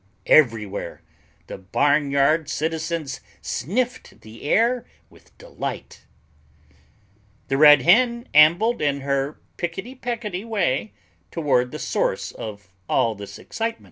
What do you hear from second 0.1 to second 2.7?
Everywhere the barnyard